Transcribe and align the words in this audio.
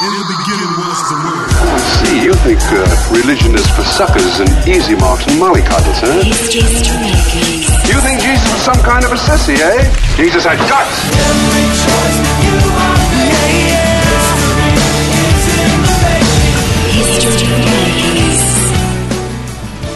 In 0.00 0.08
the 0.16 0.24
beginning 0.32 0.72
was 0.80 1.00
the 1.12 1.16
word. 1.28 1.50
I 1.52 1.78
see. 2.00 2.24
You 2.24 2.32
think 2.32 2.58
uh, 2.72 2.88
religion 3.12 3.54
is 3.54 3.66
for 3.76 3.82
suckers 3.84 4.40
and 4.40 4.48
easy 4.66 4.96
marks 4.96 5.26
and 5.26 5.36
mollycoddles, 5.36 6.00
huh? 6.00 6.24
You 7.84 8.00
think 8.00 8.20
Jesus 8.22 8.48
was 8.50 8.62
some 8.62 8.80
kind 8.80 9.04
of 9.04 9.12
a 9.12 9.16
sissy, 9.16 9.60
eh? 9.60 9.92
Jesus 10.16 10.44
had 10.46 10.56
guts. 10.72 10.96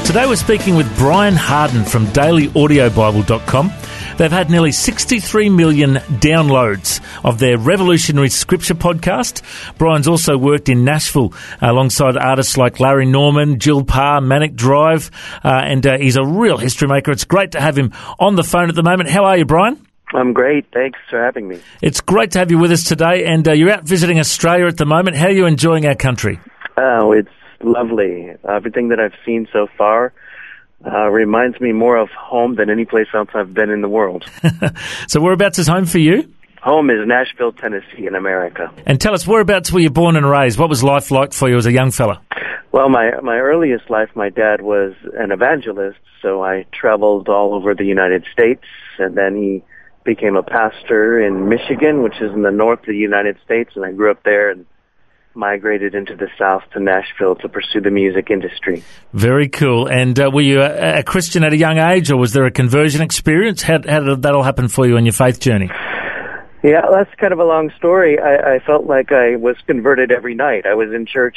Today 0.06 0.26
we're 0.26 0.36
speaking 0.36 0.76
with 0.76 0.94
Brian 0.98 1.34
Hardin 1.34 1.82
from 1.84 2.06
DailyAudioBible.com. 2.08 3.72
They've 4.16 4.30
had 4.30 4.48
nearly 4.48 4.70
63 4.70 5.50
million 5.50 5.94
downloads 5.94 7.00
of 7.24 7.40
their 7.40 7.58
revolutionary 7.58 8.28
scripture 8.28 8.74
podcast. 8.74 9.42
Brian's 9.76 10.06
also 10.06 10.38
worked 10.38 10.68
in 10.68 10.84
Nashville 10.84 11.34
alongside 11.60 12.16
artists 12.16 12.56
like 12.56 12.78
Larry 12.78 13.06
Norman, 13.06 13.58
Jill 13.58 13.84
Parr, 13.84 14.20
Manic 14.20 14.54
Drive, 14.54 15.10
uh, 15.44 15.48
and 15.48 15.84
uh, 15.84 15.98
he's 15.98 16.16
a 16.16 16.24
real 16.24 16.58
history 16.58 16.86
maker. 16.86 17.10
It's 17.10 17.24
great 17.24 17.52
to 17.52 17.60
have 17.60 17.76
him 17.76 17.92
on 18.20 18.36
the 18.36 18.44
phone 18.44 18.68
at 18.68 18.76
the 18.76 18.84
moment. 18.84 19.10
How 19.10 19.24
are 19.24 19.36
you, 19.36 19.44
Brian? 19.44 19.84
I'm 20.14 20.32
great. 20.32 20.66
Thanks 20.72 21.00
for 21.10 21.20
having 21.20 21.48
me. 21.48 21.60
It's 21.82 22.00
great 22.00 22.30
to 22.32 22.38
have 22.38 22.52
you 22.52 22.58
with 22.58 22.70
us 22.70 22.84
today, 22.84 23.24
and 23.24 23.46
uh, 23.48 23.52
you're 23.52 23.72
out 23.72 23.82
visiting 23.82 24.20
Australia 24.20 24.66
at 24.66 24.76
the 24.76 24.86
moment. 24.86 25.16
How 25.16 25.26
are 25.26 25.32
you 25.32 25.46
enjoying 25.46 25.86
our 25.86 25.96
country? 25.96 26.38
Oh, 26.76 27.10
it's 27.10 27.28
lovely. 27.62 28.30
Everything 28.48 28.90
that 28.90 29.00
I've 29.00 29.14
seen 29.26 29.48
so 29.52 29.66
far 29.76 30.12
uh, 30.86 31.08
reminds 31.08 31.60
me 31.60 31.72
more 31.72 31.96
of 31.96 32.08
home 32.10 32.56
than 32.56 32.70
any 32.70 32.84
place 32.84 33.08
else 33.14 33.28
I've 33.34 33.54
been 33.54 33.70
in 33.70 33.80
the 33.80 33.88
world. 33.88 34.24
So, 35.08 35.20
whereabouts 35.20 35.58
is 35.58 35.68
home 35.68 35.86
for 35.86 35.98
you? 35.98 36.28
home 36.64 36.88
is 36.88 37.06
Nashville, 37.06 37.52
Tennessee, 37.52 38.06
in 38.06 38.14
America. 38.14 38.72
And 38.86 38.98
tell 38.98 39.12
us, 39.12 39.26
whereabouts 39.26 39.70
were 39.70 39.80
you 39.80 39.90
born 39.90 40.16
and 40.16 40.28
raised? 40.28 40.58
What 40.58 40.70
was 40.70 40.82
life 40.82 41.10
like 41.10 41.34
for 41.34 41.48
you 41.48 41.56
as 41.56 41.66
a 41.66 41.72
young 41.72 41.90
fella? 41.90 42.22
Well, 42.72 42.88
my 42.88 43.20
my 43.22 43.36
earliest 43.36 43.88
life, 43.88 44.08
my 44.16 44.30
dad 44.30 44.62
was 44.62 44.94
an 45.16 45.30
evangelist, 45.30 46.00
so 46.22 46.42
I 46.42 46.64
traveled 46.72 47.28
all 47.28 47.54
over 47.54 47.74
the 47.74 47.84
United 47.84 48.24
States, 48.32 48.64
and 48.98 49.16
then 49.16 49.36
he 49.36 49.62
became 50.04 50.36
a 50.36 50.42
pastor 50.42 51.20
in 51.20 51.48
Michigan, 51.48 52.02
which 52.02 52.20
is 52.20 52.32
in 52.32 52.42
the 52.42 52.50
north 52.50 52.80
of 52.80 52.86
the 52.86 52.96
United 52.96 53.36
States, 53.44 53.70
and 53.76 53.84
I 53.84 53.92
grew 53.92 54.10
up 54.10 54.24
there 54.24 54.50
and 54.50 54.66
migrated 55.34 55.94
into 55.94 56.16
the 56.16 56.28
south 56.38 56.62
to 56.72 56.80
Nashville 56.80 57.34
to 57.36 57.48
pursue 57.48 57.80
the 57.80 57.90
music 57.90 58.30
industry. 58.30 58.82
Very 59.12 59.48
cool. 59.48 59.86
And 59.86 60.18
uh, 60.18 60.30
were 60.32 60.40
you 60.40 60.60
a, 60.60 61.00
a 61.00 61.02
Christian 61.02 61.44
at 61.44 61.52
a 61.52 61.56
young 61.56 61.78
age, 61.78 62.10
or 62.10 62.16
was 62.16 62.32
there 62.32 62.46
a 62.46 62.50
conversion 62.50 63.02
experience? 63.02 63.62
How, 63.62 63.80
how 63.86 64.00
did 64.00 64.22
that 64.22 64.34
all 64.34 64.42
happen 64.42 64.68
for 64.68 64.86
you 64.86 64.96
on 64.96 65.04
your 65.04 65.12
faith 65.12 65.40
journey? 65.40 65.70
Yeah, 66.64 66.80
that's 66.90 67.14
kind 67.16 67.34
of 67.34 67.40
a 67.40 67.44
long 67.44 67.70
story. 67.76 68.18
I, 68.18 68.54
I 68.54 68.58
felt 68.58 68.86
like 68.86 69.12
I 69.12 69.36
was 69.36 69.54
converted 69.66 70.10
every 70.10 70.34
night. 70.34 70.64
I 70.64 70.74
was 70.74 70.94
in 70.94 71.04
church 71.04 71.36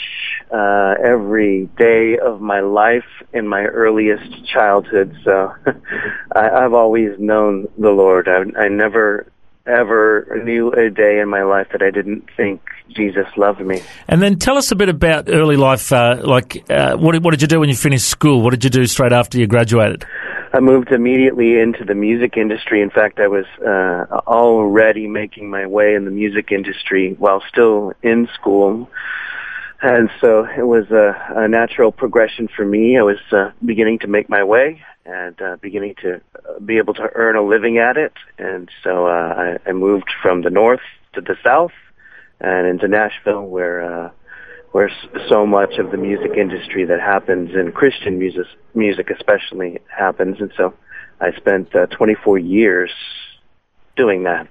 uh, 0.50 0.96
every 1.04 1.70
day 1.78 2.18
of 2.18 2.40
my 2.40 2.62
life 2.62 3.04
in 3.34 3.46
my 3.46 3.64
earliest 3.64 4.48
childhood. 4.48 5.18
So 5.26 5.54
I, 6.34 6.50
I've 6.50 6.74
always 6.74 7.20
known 7.20 7.68
the 7.78 7.90
Lord. 7.90 8.30
I, 8.30 8.44
I 8.58 8.70
never 8.70 9.28
ever 9.66 10.42
knew 10.46 10.72
a 10.72 10.90
day 10.90 11.20
in 11.20 11.28
my 11.28 11.44
life 11.44 11.68
that 11.74 11.82
I 11.82 11.92
didn't 11.92 12.30
think 12.38 12.62
Jesus 12.90 13.26
loved 13.38 13.60
me. 13.62 13.82
And 14.08 14.22
then 14.22 14.38
tell 14.38 14.58
us 14.58 14.72
a 14.72 14.76
bit 14.76 14.90
about 14.90 15.30
early 15.30 15.56
life. 15.56 15.92
Uh, 15.92 16.22
like, 16.24 16.70
uh, 16.70 16.96
what, 16.98 17.14
did- 17.14 17.24
what 17.24 17.32
did 17.32 17.42
you 17.42 17.48
do 17.48 17.60
when 17.60 17.70
you 17.70 17.76
finished 17.76 18.08
school? 18.08 18.42
What 18.42 18.52
did 18.52 18.64
you 18.64 18.70
do 18.70 18.86
straight 18.88 19.14
after 19.14 19.38
you 19.38 19.48
graduated? 19.48 20.06
I 20.54 20.60
moved 20.62 20.92
immediately 20.92 21.60
into 21.60 21.84
the 21.84 21.94
music 21.94 22.38
industry. 22.38 22.82
In 22.82 22.90
fact, 22.90 23.20
I 23.20 23.28
was 23.28 23.46
uh, 23.60 24.06
already 24.28 25.08
making 25.08 25.50
my 25.50 25.66
way 25.66 25.94
in 25.94 26.06
the 26.06 26.12
music 26.12 26.52
industry 26.52 27.16
while 27.20 27.44
still 27.50 27.94
in 28.02 28.28
school. 28.34 28.90
And 29.82 30.10
so 30.22 30.46
it 30.46 30.66
was 30.66 30.90
a, 30.90 31.16
a 31.36 31.48
natural 31.48 31.92
progression 31.92 32.48
for 32.48 32.66
me. 32.66 32.98
I 32.98 33.04
was 33.04 33.20
uh, 33.32 33.52
beginning 33.64 34.00
to 34.00 34.08
make 34.08 34.30
my 34.30 34.44
way 34.44 34.82
and 35.06 35.40
uh, 35.42 35.58
beginning 35.62 35.96
to 36.02 36.16
uh, 36.16 36.60
be 36.60 36.78
able 36.78 36.94
to 36.96 37.10
earn 37.14 37.36
a 37.36 37.42
living 37.44 37.78
at 37.78 37.98
it. 37.98 38.14
And 38.38 38.70
so 38.84 39.06
uh, 39.06 39.58
I, 39.66 39.70
I 39.70 39.74
moved 39.74 40.12
from 40.22 40.42
the 40.42 40.50
north 40.50 40.82
to 41.14 41.22
the 41.22 41.36
south 41.44 41.72
and 42.40 42.68
into 42.68 42.88
Nashville 42.88 43.46
where 43.46 43.82
uh, 43.82 44.12
where 44.72 44.92
so 45.30 45.46
much 45.46 45.78
of 45.80 45.92
the 45.92 45.98
music 45.98 46.32
industry 46.38 46.86
that 46.86 47.00
happens 47.00 47.52
in 47.56 47.72
Christian 47.72 48.20
music, 48.20 48.46
music 48.76 49.10
especially 49.10 49.80
happens. 49.88 50.40
And 50.40 50.52
so 50.56 50.74
I 51.20 51.32
spent 51.32 51.76
uh, 51.76 51.88
24 51.88 52.38
years 52.38 52.92
doing 53.96 54.24
that. 54.24 54.48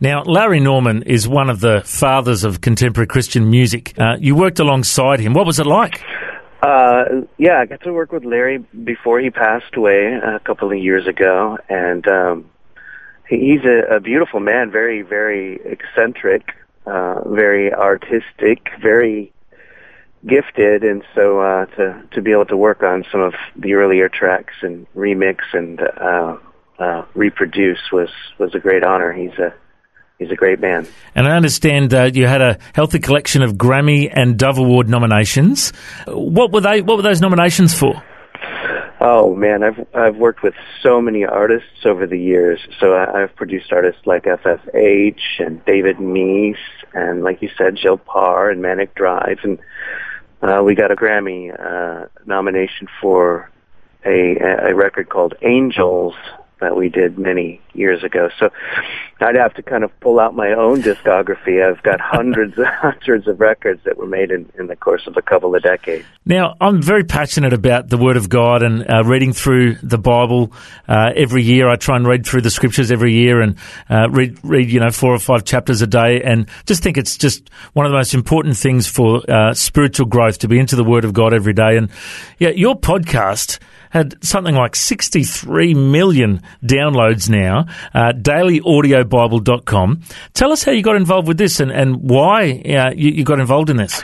Now, 0.00 0.22
Larry 0.22 0.60
Norman 0.60 1.02
is 1.04 1.28
one 1.28 1.50
of 1.50 1.60
the 1.60 1.82
fathers 1.84 2.44
of 2.44 2.60
contemporary 2.60 3.06
Christian 3.06 3.50
music. 3.50 3.94
Uh, 3.98 4.16
you 4.18 4.34
worked 4.34 4.58
alongside 4.58 5.20
him. 5.20 5.34
What 5.34 5.46
was 5.46 5.60
it 5.60 5.66
like? 5.66 6.02
Uh, 6.62 7.04
yeah, 7.36 7.60
I 7.60 7.66
got 7.66 7.82
to 7.82 7.92
work 7.92 8.10
with 8.10 8.24
Larry 8.24 8.58
before 8.58 9.20
he 9.20 9.30
passed 9.30 9.76
away 9.76 10.06
a 10.12 10.40
couple 10.40 10.72
of 10.72 10.78
years 10.78 11.06
ago, 11.06 11.56
and 11.68 12.06
um, 12.08 12.50
he's 13.28 13.60
a, 13.64 13.96
a 13.96 14.00
beautiful 14.00 14.40
man, 14.40 14.72
very, 14.72 15.02
very 15.02 15.60
eccentric, 15.64 16.48
uh, 16.88 17.28
very 17.28 17.72
artistic, 17.72 18.68
very 18.80 19.32
gifted, 20.26 20.84
and 20.84 21.02
so 21.14 21.40
uh, 21.40 21.66
to 21.66 22.02
to 22.12 22.22
be 22.22 22.32
able 22.32 22.46
to 22.46 22.56
work 22.56 22.82
on 22.82 23.04
some 23.10 23.20
of 23.20 23.34
the 23.56 23.74
earlier 23.74 24.08
tracks 24.08 24.54
and 24.62 24.86
remix 24.94 25.38
and 25.52 25.80
uh, 25.80 26.36
uh, 26.78 27.04
reproduce 27.14 27.80
was 27.92 28.10
was 28.38 28.54
a 28.54 28.58
great 28.58 28.82
honor. 28.82 29.12
He's 29.12 29.38
a 29.38 29.54
he's 30.18 30.30
a 30.30 30.36
great 30.36 30.60
man. 30.60 30.86
And 31.14 31.26
I 31.26 31.36
understand 31.36 31.94
uh, 31.94 32.10
you 32.12 32.26
had 32.26 32.42
a 32.42 32.58
healthy 32.74 32.98
collection 32.98 33.42
of 33.42 33.54
Grammy 33.54 34.10
and 34.12 34.38
Dove 34.38 34.58
Award 34.58 34.88
nominations. 34.88 35.72
What 36.06 36.52
were 36.52 36.60
they? 36.60 36.82
What 36.82 36.96
were 36.96 37.02
those 37.02 37.20
nominations 37.20 37.74
for? 37.74 38.02
Oh 39.00 39.34
man, 39.34 39.62
I've 39.62 39.86
I've 39.94 40.16
worked 40.16 40.42
with 40.42 40.54
so 40.82 41.00
many 41.00 41.24
artists 41.24 41.84
over 41.84 42.06
the 42.06 42.18
years. 42.18 42.60
So 42.80 42.94
I, 42.94 43.22
I've 43.22 43.36
produced 43.36 43.72
artists 43.72 44.04
like 44.06 44.24
FFH 44.24 45.20
and 45.38 45.64
David 45.64 45.98
Meece 45.98 46.56
and 46.94 47.22
like 47.22 47.40
you 47.40 47.50
said, 47.56 47.76
Jill 47.76 47.98
Parr 47.98 48.50
and 48.50 48.60
Manic 48.60 48.94
Drive, 48.94 49.38
and 49.44 49.58
uh, 50.42 50.62
we 50.64 50.74
got 50.74 50.90
a 50.90 50.96
Grammy 50.96 51.54
uh, 51.54 52.06
nomination 52.26 52.88
for 53.00 53.50
a 54.04 54.36
a 54.70 54.74
record 54.74 55.08
called 55.08 55.34
Angels 55.42 56.14
that 56.60 56.76
we 56.76 56.88
did 56.88 57.18
many 57.18 57.60
years 57.72 58.02
ago. 58.02 58.28
So 58.38 58.50
I'd 59.20 59.36
have 59.36 59.54
to 59.54 59.62
kind 59.62 59.84
of 59.84 60.00
pull 60.00 60.20
out 60.20 60.34
my 60.34 60.52
own 60.52 60.82
discography. 60.82 61.64
I've 61.64 61.82
got 61.82 62.00
hundreds 62.18 62.56
and 62.56 62.66
hundreds 62.66 63.26
of 63.26 63.40
records 63.40 63.82
that 63.84 63.96
were 63.96 64.06
made 64.06 64.30
in, 64.30 64.50
in 64.58 64.66
the 64.66 64.76
course 64.76 65.06
of 65.06 65.16
a 65.16 65.22
couple 65.22 65.54
of 65.54 65.62
decades. 65.62 66.04
Now, 66.24 66.56
I'm 66.60 66.82
very 66.82 67.04
passionate 67.04 67.52
about 67.52 67.88
the 67.88 67.96
Word 67.96 68.16
of 68.16 68.28
God 68.28 68.62
and 68.62 68.88
uh, 68.88 69.02
reading 69.04 69.32
through 69.32 69.76
the 69.76 69.98
Bible 69.98 70.52
uh, 70.88 71.12
every 71.16 71.42
year. 71.42 71.68
I 71.68 71.76
try 71.76 71.96
and 71.96 72.06
read 72.06 72.26
through 72.26 72.42
the 72.42 72.50
Scriptures 72.50 72.90
every 72.90 73.14
year 73.14 73.40
and 73.40 73.56
uh, 73.88 74.08
read, 74.10 74.38
read, 74.42 74.70
you 74.70 74.80
know, 74.80 74.90
four 74.90 75.14
or 75.14 75.18
five 75.18 75.44
chapters 75.44 75.82
a 75.82 75.86
day, 75.86 76.22
and 76.22 76.48
just 76.66 76.82
think 76.82 76.98
it's 76.98 77.16
just 77.16 77.50
one 77.72 77.86
of 77.86 77.92
the 77.92 77.98
most 77.98 78.14
important 78.14 78.56
things 78.56 78.86
for 78.86 79.22
uh, 79.30 79.54
spiritual 79.54 80.06
growth 80.06 80.38
to 80.38 80.48
be 80.48 80.58
into 80.58 80.76
the 80.76 80.84
Word 80.84 81.04
of 81.04 81.12
God 81.12 81.32
every 81.32 81.54
day. 81.54 81.76
And 81.76 81.90
yeah, 82.38 82.50
your 82.50 82.78
podcast 82.78 83.58
had 83.90 84.22
something 84.24 84.54
like 84.54 84.76
63 84.76 85.74
million 85.74 86.42
downloads 86.62 87.28
now. 87.30 87.66
Uh, 87.94 88.12
DailyAudioBible.com. 88.12 90.02
Tell 90.34 90.52
us 90.52 90.62
how 90.62 90.72
you 90.72 90.82
got 90.82 90.96
involved 90.96 91.28
with 91.28 91.38
this 91.38 91.60
and 91.60 91.70
and 91.70 92.08
why 92.08 92.50
uh, 92.50 92.92
you, 92.94 93.10
you 93.10 93.24
got 93.24 93.40
involved 93.40 93.70
in 93.70 93.76
this. 93.76 94.02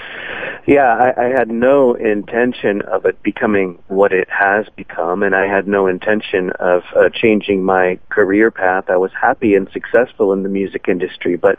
Yeah, 0.67 0.87
I, 0.87 1.27
I 1.27 1.29
had 1.29 1.51
no 1.51 1.93
intention 1.93 2.81
of 2.83 3.05
it 3.05 3.23
becoming 3.23 3.79
what 3.89 4.13
it 4.13 4.29
has 4.31 4.67
become, 4.75 5.23
and 5.23 5.35
I 5.35 5.47
had 5.47 5.69
no 5.69 5.87
intention 5.87 6.51
of 6.59 6.85
uh, 6.97 7.11
changing 7.13 7.63
my 7.65 7.99
career 8.09 8.51
path. 8.51 8.89
I 8.89 8.97
was 8.97 9.11
happy 9.13 9.55
and 9.55 9.69
successful 9.73 10.33
in 10.33 10.43
the 10.43 10.49
music 10.49 10.87
industry, 10.89 11.37
but 11.37 11.59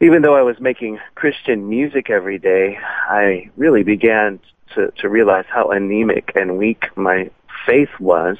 even 0.00 0.22
though 0.22 0.34
I 0.34 0.42
was 0.42 0.58
making 0.58 1.00
Christian 1.14 1.68
music 1.68 2.08
every 2.08 2.38
day, 2.38 2.78
I 2.80 3.50
really 3.58 3.82
began 3.82 4.40
to, 4.74 4.90
to 4.98 5.08
realize 5.08 5.44
how 5.48 5.70
anemic 5.70 6.32
and 6.34 6.58
weak 6.58 6.84
my 6.96 7.30
faith 7.66 7.90
was. 7.98 8.36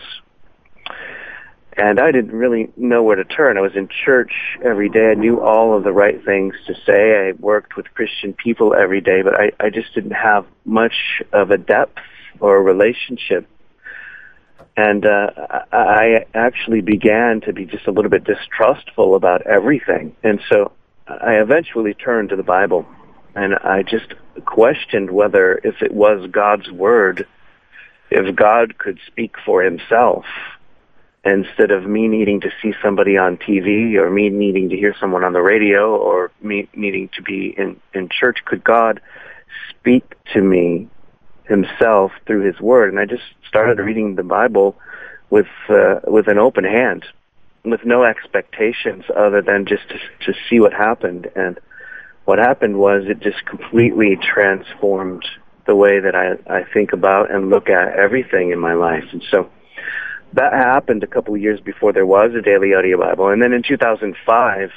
And 1.75 1.99
I 1.99 2.13
didn't 2.13 2.33
really 2.33 2.71
know 2.77 3.03
where 3.03 3.17
to 3.17 3.25
turn. 3.25 3.57
I 3.57 3.63
was 3.63 3.75
in 3.75 3.89
church 3.89 4.33
every 4.63 4.91
day. 4.91 5.11
I 5.11 5.15
knew 5.15 5.41
all 5.41 5.75
of 5.75 5.85
the 5.85 5.93
right 5.93 6.23
things 6.23 6.55
to 6.67 6.75
say. 6.85 7.29
I 7.29 7.33
worked 7.33 7.77
with 7.77 7.87
Christian 7.95 8.35
people 8.35 8.75
every 8.75 9.01
day, 9.01 9.23
but 9.23 9.35
I, 9.35 9.53
I 9.59 9.71
just 9.71 9.95
didn't 9.95 10.13
have 10.13 10.45
much 10.67 11.23
of 11.33 11.51
a 11.51 11.57
depth 11.57 11.99
or 12.41 12.57
a 12.57 12.61
relationship. 12.61 13.49
And 14.77 15.07
uh, 15.07 15.31
I 15.73 15.77
I 15.77 16.27
actually 16.35 16.81
began 16.81 17.41
to 17.43 17.53
be 17.53 17.65
just 17.65 17.87
a 17.87 17.91
little 17.91 18.11
bit 18.11 18.25
distrustful 18.25 19.15
about 19.15 19.43
everything. 19.47 20.15
And 20.23 20.41
so 20.49 20.73
I 21.07 21.35
eventually 21.37 21.95
turned 21.95 22.31
to 22.31 22.37
the 22.37 22.43
Bible 22.43 22.87
and 23.35 23.55
I 23.55 23.83
just 23.83 24.15
questioned 24.45 25.11
whether 25.11 25.55
if 25.65 25.83
it 25.83 25.93
was 25.93 26.29
God's 26.31 26.71
word, 26.71 27.27
if 28.11 28.35
God 28.37 28.79
could 28.79 28.99
speak 29.07 29.37
for 29.45 29.63
himself 29.63 30.25
instead 31.25 31.71
of 31.71 31.85
me 31.85 32.09
needing 32.09 32.41
to 32.41 32.51
see 32.61 32.75
somebody 32.83 33.17
on 33.17 33.37
TV 33.37 33.95
or 33.95 34.11
me 34.11 34.29
needing 34.29 34.69
to 34.71 34.77
hear 34.77 34.95
someone 34.99 35.23
on 35.25 35.33
the 35.33 35.41
radio 35.41 35.97
or 35.97 36.33
me 36.41 36.69
needing 36.75 37.09
to 37.15 37.23
be 37.23 37.55
in, 37.57 37.81
in 37.95 38.09
church, 38.09 38.39
could 38.45 38.65
God 38.65 39.01
speak 39.71 40.15
to 40.33 40.43
me 40.43 40.89
himself 41.45 42.13
through 42.27 42.43
his 42.43 42.61
word? 42.61 42.91
And 42.91 42.99
I 42.99 43.07
just 43.07 43.23
started 43.47 43.79
reading 43.79 44.17
the 44.17 44.25
Bible 44.25 44.77
with, 45.31 45.47
uh, 45.69 46.01
with 46.07 46.29
an 46.29 46.39
open 46.39 46.65
hand, 46.65 47.05
with 47.65 47.85
no 47.85 48.03
expectations 48.03 49.05
other 49.15 49.41
than 49.41 49.65
just 49.65 49.89
to, 49.89 49.99
to 50.27 50.39
see 50.51 50.59
what 50.59 50.73
happened. 50.73 51.31
And 51.37 51.59
what 52.25 52.39
happened 52.39 52.79
was 52.79 53.05
it 53.07 53.21
just 53.21 53.45
completely 53.45 54.17
transformed 54.17 55.25
the 55.67 55.75
way 55.75 56.01
that 56.01 56.15
I, 56.15 56.33
I 56.53 56.65
think 56.73 56.93
about 56.93 57.31
and 57.31 57.51
look 57.51 57.69
at 57.69 57.95
everything 57.95 58.51
in 58.51 58.59
my 58.59 58.75
life. 58.75 59.05
And 59.13 59.23
so, 59.31 59.51
that 60.35 60.53
happened 60.55 61.03
a 61.03 61.07
couple 61.07 61.35
of 61.35 61.41
years 61.41 61.61
before 61.61 61.93
there 61.93 62.07
was 62.07 62.33
a 62.35 62.41
daily 62.41 62.75
audio 62.75 62.99
Bible. 62.99 63.29
And 63.29 63.43
then 63.43 63.53
in 63.53 63.63
2005, 63.63 64.71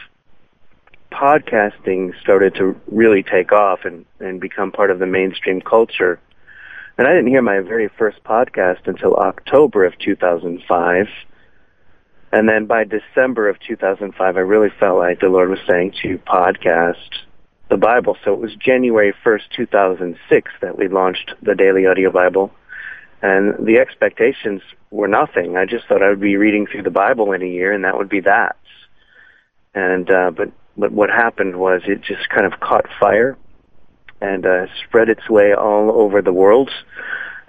podcasting 1.11 2.19
started 2.21 2.55
to 2.55 2.79
really 2.87 3.23
take 3.23 3.51
off 3.51 3.85
and, 3.85 4.05
and 4.19 4.41
become 4.41 4.71
part 4.71 4.91
of 4.91 4.99
the 4.99 5.05
mainstream 5.05 5.61
culture. 5.61 6.19
And 6.97 7.07
I 7.07 7.11
didn't 7.11 7.27
hear 7.27 7.41
my 7.41 7.59
very 7.59 7.89
first 7.97 8.23
podcast 8.23 8.87
until 8.87 9.15
October 9.15 9.85
of 9.85 9.97
2005. 9.99 11.07
And 12.31 12.49
then 12.49 12.65
by 12.65 12.83
December 12.83 13.47
of 13.47 13.57
2005, 13.59 14.35
I 14.35 14.39
really 14.39 14.69
felt 14.77 14.97
like 14.97 15.21
the 15.21 15.29
Lord 15.29 15.49
was 15.49 15.59
saying 15.67 15.93
to 16.03 16.17
podcast 16.19 16.95
the 17.69 17.77
Bible. 17.77 18.17
So 18.23 18.33
it 18.33 18.39
was 18.39 18.55
January 18.55 19.13
1st, 19.23 19.49
2006 19.55 20.51
that 20.61 20.77
we 20.77 20.87
launched 20.87 21.33
the 21.41 21.55
Daily 21.55 21.85
Audio 21.85 22.11
Bible. 22.11 22.51
And 23.21 23.65
the 23.65 23.79
expectations 23.79 24.61
were 24.91 25.07
nothing. 25.07 25.57
I 25.57 25.65
just 25.65 25.87
thought 25.87 26.03
I 26.03 26.09
would 26.09 26.19
be 26.19 26.37
reading 26.37 26.67
through 26.67 26.83
the 26.83 26.91
Bible 26.91 27.31
in 27.31 27.41
a 27.41 27.47
year, 27.47 27.73
and 27.73 27.83
that 27.83 27.97
would 27.97 28.09
be 28.09 28.21
that. 28.21 28.55
And 29.73 30.09
uh, 30.09 30.31
but 30.31 30.51
but 30.77 30.91
what 30.91 31.09
happened 31.09 31.57
was 31.57 31.81
it 31.85 32.01
just 32.01 32.29
kind 32.29 32.45
of 32.45 32.59
caught 32.59 32.85
fire 32.99 33.37
and 34.21 34.45
uh, 34.45 34.67
spread 34.83 35.09
its 35.09 35.29
way 35.29 35.53
all 35.53 35.91
over 35.91 36.21
the 36.21 36.33
world, 36.33 36.69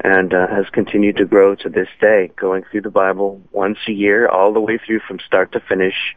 and 0.00 0.32
uh, 0.32 0.46
has 0.48 0.66
continued 0.70 1.16
to 1.18 1.24
grow 1.24 1.54
to 1.56 1.68
this 1.68 1.88
day, 2.00 2.32
going 2.36 2.64
through 2.70 2.82
the 2.82 2.90
Bible 2.90 3.40
once 3.52 3.78
a 3.86 3.92
year, 3.92 4.28
all 4.28 4.52
the 4.52 4.60
way 4.60 4.78
through 4.78 5.00
from 5.00 5.18
start 5.20 5.52
to 5.52 5.60
finish 5.60 6.16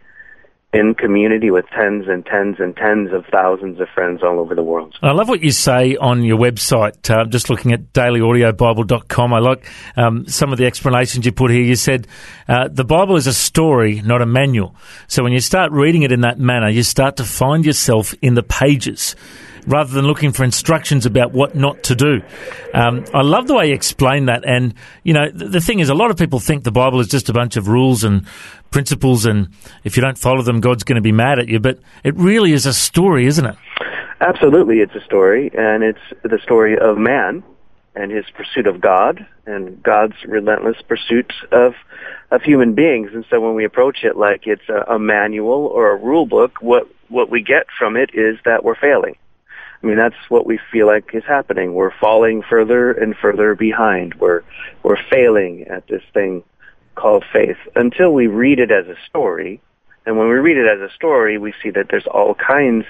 in 0.72 0.94
community 0.94 1.50
with 1.50 1.66
tens 1.76 2.06
and 2.08 2.24
tens 2.26 2.58
and 2.60 2.76
tens 2.76 3.12
of 3.12 3.26
thousands 3.32 3.80
of 3.80 3.88
friends 3.90 4.22
all 4.22 4.40
over 4.40 4.54
the 4.54 4.62
world. 4.62 4.96
I 5.02 5.12
love 5.14 5.28
what 5.28 5.42
you 5.42 5.52
say 5.52 5.96
on 5.96 6.24
your 6.24 6.38
website. 6.38 7.10
Uh, 7.10 7.26
just 7.26 7.50
looking 7.50 7.74
at 7.74 7.92
dailyaudiobible.com, 7.94 9.34
I 9.34 9.40
like 9.40 9.68
um, 9.98 10.28
some 10.28 10.52
of 10.52 10.60
the 10.60 10.68
explanations 10.68 11.26
you 11.26 11.32
put 11.32 11.50
here. 11.50 11.64
You 11.64 11.76
said 11.76 12.08
uh, 12.48 12.68
the 12.68 12.84
Bible 12.84 13.16
is 13.16 13.26
a 13.26 13.34
story, 13.34 14.02
not 14.02 14.22
a 14.22 14.28
manual. 14.28 14.76
So 15.08 15.24
when 15.24 15.34
you 15.34 15.40
start 15.40 15.72
reading 15.72 16.04
it 16.04 16.12
in 16.12 16.22
that 16.22 16.38
manner, 16.38 16.70
you 16.70 16.84
start 16.84 17.18
to 17.18 17.24
find 17.24 17.66
yourself 17.66 18.14
in 18.22 18.36
the 18.36 18.44
pages 18.44 19.16
rather 19.70 19.94
than 19.94 20.06
looking 20.06 20.32
for 20.32 20.44
instructions 20.44 21.06
about 21.06 21.32
what 21.32 21.56
not 21.56 21.84
to 21.84 21.96
do. 21.96 22.22
Um, 22.74 23.06
I 23.14 23.22
love 23.22 23.48
the 23.48 23.54
way 23.54 23.70
you 23.70 23.76
explain 23.76 24.26
that. 24.26 24.44
And, 24.46 24.74
you 25.04 25.14
know, 25.14 25.30
the, 25.32 25.46
the, 25.46 25.62
thing 25.62 25.80
is, 25.80 25.90
a 25.90 25.94
lot 25.94 26.12
of 26.12 26.18
people 26.18 26.40
think 26.40 26.64
the 26.64 26.72
Bible 26.72 27.00
is 27.00 27.08
just 27.08 27.30
a 27.30 27.34
bunch 27.34 27.56
of 27.56 27.68
rules 27.68 28.04
and 28.04 28.26
principles, 28.72 29.26
and 29.26 29.50
if 29.84 29.96
you 29.96 30.02
don't 30.02 30.18
follow 30.18 30.42
them, 30.42 30.60
God's 30.60 30.84
going 30.84 30.96
to 30.96 31.02
be 31.02 31.12
mad 31.12 31.40
at 31.40 31.48
you. 31.48 31.60
But 31.60 31.80
it 32.04 32.16
really 32.16 32.52
is 32.52 32.66
a 32.66 32.74
story, 32.74 33.28
isn't 33.28 33.46
it? 33.46 33.56
Absolutely, 34.20 34.80
it's 34.80 34.96
a 34.96 35.02
story, 35.06 35.50
and 35.54 35.84
it's 35.84 36.00
the 36.24 36.40
story 36.44 36.78
of 36.78 36.98
man 36.98 37.44
and 37.96 38.12
his 38.12 38.26
pursuit 38.36 38.68
of 38.68 38.82
God 38.82 39.26
and 39.46 39.82
God's 39.82 40.16
relentless 40.26 40.78
pursuit 40.88 41.32
of 41.52 41.74
of 42.32 42.44
human 42.44 42.76
beings. 42.76 43.10
And 43.14 43.26
so 43.30 43.42
when 43.42 43.56
we 43.56 43.66
approach 43.66 44.04
it 44.04 44.16
like 44.16 44.46
it's 44.46 44.70
a, 44.70 44.94
a 44.94 45.00
manual 45.00 45.66
or 45.66 45.92
a 45.92 45.96
rule 45.96 46.26
book, 46.26 46.62
what 46.62 46.88
what 47.08 47.30
we 47.30 47.42
get 47.42 47.66
from 47.78 47.98
it 47.98 48.12
is 48.14 48.38
that 48.46 48.64
we're 48.64 48.76
failing. 48.76 49.16
I 49.82 49.86
mean, 49.86 49.96
that's 49.96 50.16
what 50.30 50.46
we 50.46 50.60
feel 50.72 50.88
like 50.88 51.12
is 51.14 51.24
happening. 51.26 51.74
We're 51.74 51.98
falling 52.00 52.42
further 52.42 52.92
and 52.92 53.16
further 53.16 53.56
behind. 53.56 54.16
We're 54.16 54.44
we're 54.84 55.02
failing 55.10 55.68
at 55.68 55.88
this 55.88 56.04
thing 56.14 56.44
called 56.96 57.24
faith 57.32 57.58
until 57.76 58.14
we 58.14 58.28
read 58.28 58.60
it 58.60 58.72
as 58.72 58.88
a 58.88 58.96
story. 59.08 59.62
And 60.06 60.18
when 60.18 60.28
we 60.28 60.36
read 60.36 60.58
it 60.58 60.68
as 60.68 60.82
a 60.82 60.94
story, 60.94 61.38
we 61.38 61.54
see 61.64 61.70
that 61.72 61.88
there's 61.90 62.08
all 62.08 62.34
kinds 62.34 62.86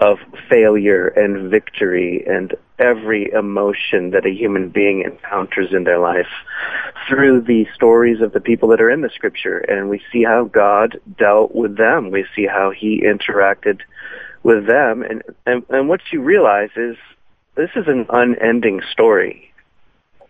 of 0.00 0.18
failure 0.48 1.08
and 1.08 1.50
victory 1.50 2.24
and 2.26 2.54
every 2.78 3.30
emotion 3.30 4.10
that 4.10 4.26
a 4.26 4.30
human 4.30 4.68
being 4.68 5.02
encounters 5.02 5.72
in 5.72 5.84
their 5.84 5.98
life 5.98 6.28
through 7.08 7.40
the 7.40 7.66
stories 7.74 8.20
of 8.20 8.32
the 8.32 8.40
people 8.40 8.68
that 8.68 8.80
are 8.80 8.90
in 8.90 9.00
the 9.00 9.10
scripture. 9.10 9.58
And 9.58 9.88
we 9.88 10.02
see 10.12 10.22
how 10.24 10.44
God 10.44 11.00
dealt 11.18 11.54
with 11.54 11.76
them. 11.76 12.10
We 12.10 12.26
see 12.34 12.46
how 12.46 12.70
he 12.70 13.02
interacted 13.02 13.80
with 14.46 14.66
them. 14.66 15.02
And, 15.02 15.22
and, 15.44 15.64
and 15.68 15.88
what 15.88 16.00
you 16.12 16.22
realize 16.22 16.70
is 16.76 16.96
this 17.56 17.70
is 17.74 17.88
an 17.88 18.06
unending 18.08 18.80
story. 18.92 19.52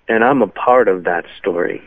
And 0.09 0.25
I'm 0.25 0.41
a 0.41 0.47
part 0.47 0.89
of 0.89 1.05
that 1.05 1.27
story 1.39 1.83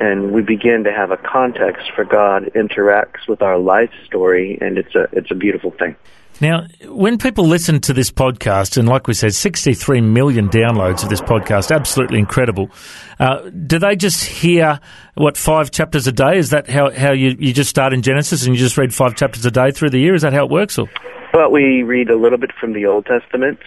and 0.00 0.32
we 0.32 0.42
begin 0.42 0.84
to 0.84 0.92
have 0.92 1.10
a 1.10 1.16
context 1.16 1.90
for 1.94 2.04
God 2.04 2.50
interacts 2.54 3.26
with 3.28 3.42
our 3.42 3.58
life 3.58 3.90
story, 4.06 4.58
and 4.60 4.78
it's 4.78 4.94
a 4.94 5.08
it's 5.12 5.30
a 5.30 5.34
beautiful 5.34 5.72
thing. 5.72 5.96
Now, 6.40 6.66
when 6.84 7.18
people 7.18 7.46
listen 7.46 7.80
to 7.80 7.92
this 7.92 8.12
podcast, 8.12 8.76
and 8.76 8.88
like 8.88 9.08
we 9.08 9.14
said, 9.14 9.34
63 9.34 10.00
million 10.02 10.48
downloads 10.48 11.02
of 11.02 11.08
this 11.08 11.20
podcast, 11.20 11.74
absolutely 11.74 12.20
incredible. 12.20 12.70
Uh, 13.18 13.50
do 13.50 13.80
they 13.80 13.96
just 13.96 14.24
hear, 14.24 14.78
what, 15.14 15.36
five 15.36 15.72
chapters 15.72 16.06
a 16.06 16.12
day? 16.12 16.38
Is 16.38 16.50
that 16.50 16.70
how, 16.70 16.92
how 16.92 17.10
you, 17.10 17.34
you 17.40 17.52
just 17.52 17.70
start 17.70 17.92
in 17.92 18.02
Genesis 18.02 18.46
and 18.46 18.54
you 18.54 18.60
just 18.60 18.78
read 18.78 18.94
five 18.94 19.16
chapters 19.16 19.44
a 19.46 19.50
day 19.50 19.72
through 19.72 19.90
the 19.90 19.98
year? 19.98 20.14
Is 20.14 20.22
that 20.22 20.32
how 20.32 20.44
it 20.44 20.50
works? 20.50 20.78
Or? 20.78 20.88
Well, 21.32 21.50
we 21.50 21.82
read 21.82 22.08
a 22.08 22.16
little 22.16 22.38
bit 22.38 22.52
from 22.58 22.72
the 22.72 22.86
Old 22.86 23.04
Testament, 23.04 23.58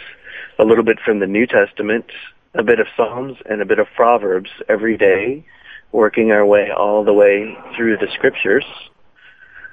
a 0.58 0.66
little 0.66 0.84
bit 0.84 1.00
from 1.00 1.20
the 1.20 1.28
New 1.28 1.46
Testament, 1.46 2.06
a 2.56 2.64
bit 2.64 2.80
of 2.80 2.88
Psalms, 2.98 3.38
and 3.48 3.62
a 3.62 3.66
bit 3.66 3.78
of 3.78 3.86
Proverbs 3.96 4.50
every 4.68 4.98
day 4.98 5.46
working 5.92 6.32
our 6.32 6.44
way 6.44 6.72
all 6.76 7.04
the 7.04 7.14
way 7.14 7.56
through 7.76 7.98
the 7.98 8.08
scriptures. 8.16 8.66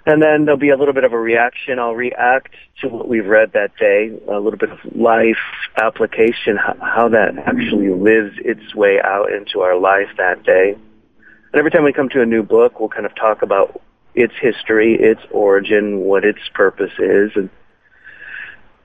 And 0.05 0.23
then 0.23 0.45
there'll 0.45 0.61
be 0.61 0.69
a 0.69 0.77
little 0.77 0.93
bit 0.93 1.05
of 1.05 1.15
a 1.15 1.19
reaction. 1.19 1.79
I'll 1.79 1.95
react 1.95 2.55
to 2.83 2.89
what 2.89 3.09
we've 3.09 3.27
read 3.27 3.53
that 3.55 3.75
day, 3.77 4.13
a 4.29 4.39
little 4.39 4.59
bit 4.59 4.71
of 4.71 4.79
life 4.95 5.39
application, 5.81 6.59
how 6.59 7.09
that 7.09 7.39
actually 7.39 7.89
lives 7.89 8.37
its 8.39 8.75
way 8.75 9.01
out 9.03 9.33
into 9.33 9.61
our 9.61 9.79
life 9.79 10.09
that 10.19 10.43
day. 10.43 10.75
And 10.75 11.55
every 11.55 11.71
time 11.71 11.85
we 11.85 11.95
come 11.95 12.11
to 12.11 12.21
a 12.21 12.27
new 12.27 12.43
book, 12.43 12.81
we'll 12.81 12.91
kind 12.91 13.07
of 13.07 13.15
talk 13.15 13.41
about 13.41 13.81
its 14.15 14.35
history, 14.39 14.95
its 14.95 15.23
origin, 15.31 16.01
what 16.01 16.25
its 16.25 16.41
purpose 16.53 16.93
is, 16.99 17.33
and 17.35 17.49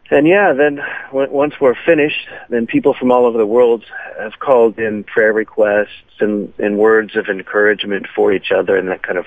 and 0.09 0.27
yeah, 0.27 0.53
then 0.53 0.81
once 1.11 1.53
we're 1.59 1.75
finished, 1.85 2.27
then 2.49 2.67
people 2.67 2.93
from 2.93 3.11
all 3.11 3.25
over 3.25 3.37
the 3.37 3.45
world 3.45 3.83
have 4.19 4.39
called 4.39 4.77
in 4.77 5.03
prayer 5.03 5.33
requests 5.33 6.19
and, 6.19 6.53
and 6.59 6.77
words 6.77 7.15
of 7.15 7.27
encouragement 7.27 8.07
for 8.13 8.33
each 8.33 8.51
other, 8.51 8.75
and 8.75 8.89
that 8.89 9.01
kind 9.01 9.17
of 9.17 9.25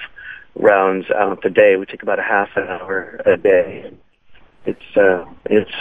rounds 0.55 1.11
out 1.11 1.43
the 1.43 1.50
day. 1.50 1.77
We 1.77 1.87
take 1.87 2.03
about 2.03 2.19
a 2.19 2.23
half 2.23 2.50
an 2.57 2.65
hour 2.65 3.21
a 3.25 3.37
day. 3.37 3.93
It's 4.67 4.97
uh, 4.97 5.25
it's 5.47 5.75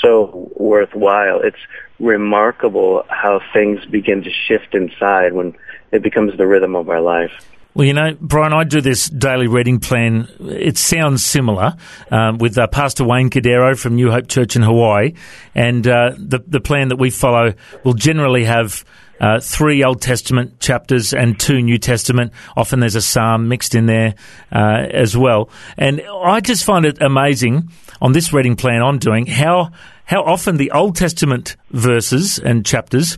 so 0.00 0.50
worthwhile. 0.56 1.40
It's 1.40 1.58
remarkable 1.98 3.04
how 3.08 3.40
things 3.52 3.84
begin 3.86 4.22
to 4.24 4.30
shift 4.30 4.74
inside 4.74 5.32
when 5.32 5.56
it 5.92 6.02
becomes 6.02 6.36
the 6.36 6.46
rhythm 6.46 6.74
of 6.74 6.88
our 6.88 7.00
life. 7.00 7.32
Well, 7.74 7.88
you 7.88 7.92
know, 7.92 8.16
Brian, 8.20 8.52
I 8.52 8.62
do 8.62 8.80
this 8.80 9.08
daily 9.08 9.48
reading 9.48 9.80
plan. 9.80 10.28
It 10.38 10.78
sounds 10.78 11.24
similar 11.24 11.74
um, 12.08 12.38
with 12.38 12.56
uh, 12.56 12.68
Pastor 12.68 13.04
Wayne 13.04 13.30
Cordeiro 13.30 13.76
from 13.76 13.96
New 13.96 14.12
Hope 14.12 14.28
Church 14.28 14.54
in 14.54 14.62
Hawaii, 14.62 15.14
and 15.56 15.84
uh, 15.84 16.12
the 16.16 16.38
the 16.46 16.60
plan 16.60 16.88
that 16.88 16.98
we 16.98 17.10
follow 17.10 17.54
will 17.82 17.94
generally 17.94 18.44
have. 18.44 18.84
Uh, 19.20 19.38
three 19.38 19.84
Old 19.84 20.02
Testament 20.02 20.58
chapters 20.58 21.14
and 21.14 21.38
two 21.38 21.62
New 21.62 21.78
Testament. 21.78 22.32
Often 22.56 22.80
there's 22.80 22.96
a 22.96 23.00
psalm 23.00 23.46
mixed 23.48 23.76
in 23.76 23.86
there 23.86 24.16
uh, 24.50 24.86
as 24.90 25.16
well. 25.16 25.50
And 25.78 26.02
I 26.02 26.40
just 26.40 26.64
find 26.64 26.84
it 26.84 27.00
amazing 27.00 27.70
on 28.02 28.10
this 28.10 28.32
reading 28.32 28.56
plan 28.56 28.82
I'm 28.82 28.98
doing 28.98 29.26
how 29.26 29.70
how 30.04 30.24
often 30.24 30.56
the 30.56 30.72
Old 30.72 30.96
Testament 30.96 31.56
verses 31.70 32.40
and 32.40 32.66
chapters 32.66 33.16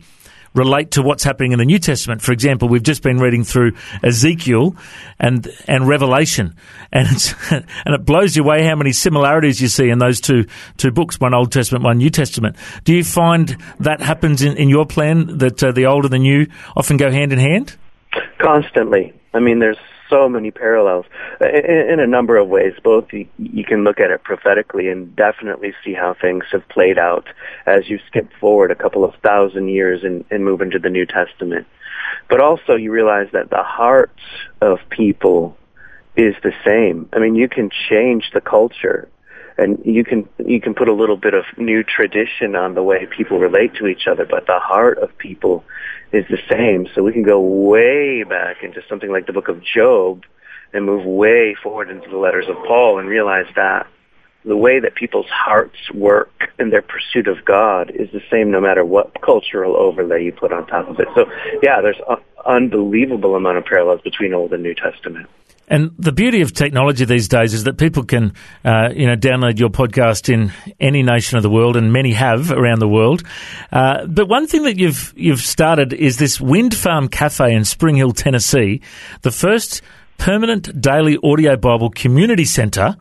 relate 0.57 0.93
to 0.93 1.03
what's 1.03 1.23
happening 1.23 1.53
in 1.53 1.59
the 1.59 1.65
New 1.65 1.79
Testament. 1.79 2.23
For 2.23 2.33
example, 2.33 2.69
we've 2.69 2.83
just 2.83 3.03
been 3.03 3.19
reading 3.19 3.45
through 3.45 3.73
Ezekiel 4.03 4.75
and 5.19 5.49
and 5.69 5.87
Revelation, 5.87 6.57
and 6.91 7.07
and 7.51 7.95
it 7.95 8.05
blows 8.05 8.37
you 8.37 8.43
away 8.43 8.65
how 8.65 8.75
many 8.75 8.93
similarities 8.93 9.61
you 9.61 9.69
see 9.69 9.89
in 9.89 9.99
those 9.99 10.21
two 10.21 10.47
two 10.77 10.91
books, 10.91 11.21
one 11.21 11.35
Old 11.35 11.53
Testament, 11.53 11.85
one 11.85 11.99
New 11.99 12.11
Testament. 12.11 12.57
Do 12.85 12.95
you 12.95 13.05
find 13.05 13.57
that 13.81 14.01
happens 14.01 14.43
in, 14.43 14.57
in 14.57 14.69
your 14.69 14.87
plan 14.87 15.39
that 15.39 15.63
uh, 15.63 15.73
the 15.73 15.87
old 15.87 16.05
and 16.05 16.13
the 16.13 16.19
new 16.19 16.47
often 16.77 16.97
go 16.97 17.11
hand 17.11 17.33
in 17.33 17.39
hand? 17.39 17.77
Constantly. 18.41 19.13
I 19.35 19.41
mean, 19.41 19.59
there's 19.59 19.79
so 20.09 20.29
many 20.29 20.51
parallels 20.51 21.07
uh, 21.41 21.49
in, 21.49 21.91
in 21.91 22.01
a 22.01 22.07
number 22.07 22.37
of 22.37 22.49
ways. 22.49 22.75
Both 22.83 23.13
you, 23.13 23.27
you 23.39 23.65
can 23.65 23.85
look 23.85 24.01
at 24.01 24.11
it 24.11 24.23
prophetically 24.23 24.89
and 24.89 25.15
definitely 25.17 25.75
see 25.85 25.95
how 25.95 26.15
things 26.15 26.45
have 26.53 26.69
played 26.69 26.99
out 26.99 27.29
as 27.67 27.89
you 27.89 27.99
skip 28.07 28.31
forward 28.41 28.71
a 28.71 28.75
couple 28.75 29.05
of 29.05 29.15
thousand 29.17 29.69
years 29.69 30.05
and, 30.05 30.25
and 30.31 30.45
move 30.45 30.61
into 30.61 30.79
the 30.79 30.91
New 30.91 31.07
Testament. 31.07 31.67
But 32.29 32.41
also 32.41 32.75
you 32.75 32.91
realize 32.91 33.29
that 33.33 33.51
the 33.51 33.63
hearts 33.63 34.23
of 34.61 34.79
people 34.91 35.57
is 36.17 36.35
the 36.43 36.53
same. 36.65 37.09
I 37.13 37.19
mean, 37.19 37.35
you 37.35 37.49
can 37.49 37.71
change 37.89 38.31
the 38.33 38.41
culture 38.41 39.09
and 39.59 39.81
you 39.85 40.05
can 40.05 40.29
you 40.45 40.61
can 40.61 40.75
put 40.75 40.89
a 40.89 40.93
little 40.93 41.17
bit 41.17 41.35
of 41.35 41.45
new 41.57 41.83
tradition 41.83 42.55
on 42.55 42.75
the 42.75 42.83
way 42.83 43.07
people 43.07 43.39
relate 43.39 43.75
to 43.77 43.87
each 43.87 44.07
other, 44.07 44.27
but 44.27 44.47
the 44.47 44.59
heart 44.59 44.99
of 44.99 45.17
people 45.19 45.65
is 46.13 46.25
the 46.29 46.39
same. 46.51 46.87
So 46.95 47.03
we 47.03 47.13
can 47.13 47.23
go 47.23 47.41
way 47.41 48.23
back 48.23 48.63
into 48.63 48.83
something 48.89 49.11
like 49.11 49.27
the 49.27 49.33
book 49.33 49.49
of 49.49 49.63
Job 49.63 50.25
and 50.73 50.85
move 50.85 51.05
way 51.05 51.57
forward 51.63 51.91
into 51.91 52.09
the 52.09 52.19
letters 52.19 52.47
of 52.49 52.57
Paul 52.67 52.99
and 52.99 53.09
realize 53.09 53.47
that 53.57 53.87
the 54.45 54.57
way 54.57 54.79
that 54.79 54.95
people's 54.95 55.29
hearts 55.29 55.91
work 55.93 56.53
in 56.59 56.71
their 56.71 56.83
pursuit 56.83 57.27
of 57.27 57.45
God 57.45 57.91
is 57.91 58.09
the 58.13 58.23
same 58.31 58.51
no 58.51 58.61
matter 58.61 58.85
what 58.85 59.21
cultural 59.21 59.77
overlay 59.77 60.25
you 60.25 60.33
put 60.33 60.53
on 60.53 60.67
top 60.67 60.89
of 60.89 61.01
it. 61.01 61.09
So 61.15 61.27
yeah, 61.63 61.81
there's 61.81 62.01
an 62.09 62.19
unbelievable 62.45 63.35
amount 63.35 63.59
of 63.59 63.65
parallels 63.65 64.03
between 64.03 64.35
Old 64.35 64.53
and 64.53 64.63
New 64.63 64.75
Testament. 64.75 65.29
And 65.69 65.91
the 65.99 66.13
beauty 66.13 66.43
of 66.43 66.53
technology 66.53 67.05
these 67.05 67.29
days 67.29 67.53
is 67.53 67.65
that 67.65 67.77
people 67.77 68.05
can, 68.05 68.35
uh, 68.65 68.91
you 68.95 69.07
know, 69.07 69.17
download 69.17 69.59
your 69.59 69.69
podcast 69.69 70.33
in 70.33 70.53
any 70.79 71.03
nation 71.03 71.37
of 71.37 71.43
the 71.43 71.51
world, 71.51 71.77
and 71.77 71.93
many 71.93 72.13
have 72.13 72.53
around 72.53 72.79
the 72.79 72.89
world. 72.89 73.23
Uh, 73.73 74.07
but 74.07 74.29
one 74.29 74.47
thing 74.47 74.63
that 74.63 74.79
you've 74.79 75.13
you've 75.17 75.41
started 75.41 75.93
is 75.93 76.19
this 76.19 76.41
Wind 76.41 76.77
Farm 76.77 77.09
Cafe 77.09 77.53
in 77.53 77.65
Spring 77.65 77.97
Hill, 77.97 78.13
Tennessee, 78.13 78.81
the 79.23 79.33
first 79.33 79.83
permanent 80.19 80.81
daily 80.81 81.19
audio 81.23 81.57
Bible 81.57 81.91
community 81.91 82.45
centre 82.45 82.97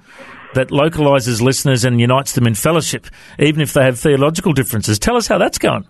that 0.56 0.70
localises 0.70 1.42
listeners 1.42 1.86
and 1.86 2.00
unites 2.00 2.34
them 2.34 2.48
in 2.48 2.56
fellowship, 2.56 3.08
even 3.38 3.62
if 3.62 3.74
they 3.74 3.84
have 3.84 4.00
theological 4.00 4.54
differences. 4.54 4.98
Tell 4.98 5.18
us 5.18 5.28
how 5.28 5.38
that's 5.38 5.58
going. 5.58 5.86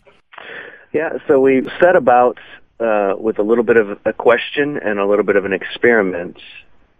Yeah, 0.91 1.17
so 1.27 1.39
we 1.39 1.67
set 1.79 1.96
about 1.96 2.38
uh, 2.79 3.13
with 3.17 3.39
a 3.39 3.44
little 3.44 3.63
bit 3.63 3.77
of 3.77 4.00
a 4.05 4.13
question 4.13 4.77
and 4.77 5.00
a 5.00 5.05
little 5.05 5.24
bit 5.24 5.36
of 5.36 5.46
an 5.46 5.53
experiment 5.53 6.38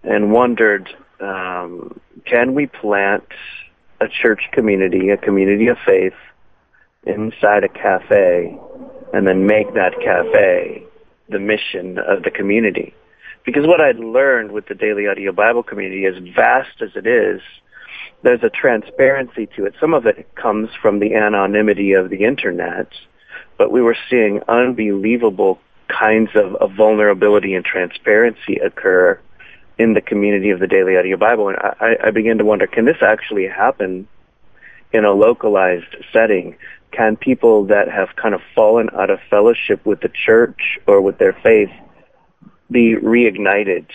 and 0.06 0.32
wondered, 0.32 0.90
um, 1.20 2.00
can 2.26 2.54
we 2.54 2.68
plant 2.68 3.24
a 4.02 4.08
church 4.08 4.50
community, 4.52 5.10
a 5.10 5.18
community 5.18 5.68
of 5.68 5.78
faith, 5.86 6.14
inside 7.04 7.64
a 7.64 7.70
cafe, 7.70 8.58
and 9.14 9.28
then 9.28 9.46
make 9.46 9.74
that 9.74 9.94
cafe 10.02 10.84
the 11.30 11.40
mission 11.40 11.98
of 11.98 12.24
the 12.24 12.32
community? 12.32 12.94
Because 13.46 13.68
what 13.68 13.80
I'd 13.80 14.00
learned 14.00 14.52
with 14.52 14.68
the 14.68 14.76
Daily 14.76 15.08
Audio 15.08 15.32
Bible 15.32 15.64
community, 15.64 16.06
as 16.06 16.16
vast 16.36 16.82
as 16.82 16.90
it 16.96 17.06
is, 17.06 17.42
there's 18.24 18.44
a 18.44 18.50
transparency 18.50 19.48
to 19.56 19.66
it. 19.66 19.76
Some 19.80 19.94
of 19.94 20.08
it 20.08 20.34
comes 20.36 20.70
from 20.82 21.00
the 21.00 21.14
anonymity 21.14 21.94
of 21.94 22.10
the 22.10 22.24
internet, 22.24 22.88
but 23.58 23.72
we 23.72 23.82
were 23.82 23.98
seeing 24.10 24.42
unbelievable 24.48 25.60
kinds 25.88 26.32
of, 26.34 26.56
of 26.56 26.74
vulnerability 26.74 27.54
and 27.54 27.64
transparency 27.64 28.58
occur 28.58 29.20
in 29.78 29.94
the 29.94 30.02
community 30.02 30.52
of 30.52 30.60
the 30.60 30.68
Daily 30.68 30.98
Audio 30.98 31.18
Bible. 31.18 31.50
And 31.50 31.58
I, 31.58 31.98
I 32.06 32.12
begin 32.12 32.38
to 32.38 32.46
wonder, 32.46 32.68
can 32.68 32.86
this 32.86 33.02
actually 33.02 33.48
happen 33.48 34.08
in 34.94 35.06
a 35.06 35.12
localized 35.12 35.96
setting? 36.14 36.58
Can 36.92 37.18
people 37.18 37.66
that 37.66 37.90
have 37.90 38.16
kind 38.16 38.34
of 38.34 38.42
fallen 38.54 38.90
out 38.94 39.10
of 39.10 39.20
fellowship 39.30 39.86
with 39.86 40.00
the 40.00 40.10
church 40.10 40.80
or 40.88 41.02
with 41.02 41.18
their 41.18 41.34
faith 41.34 41.72
be 42.72 42.96
reignited 42.96 43.86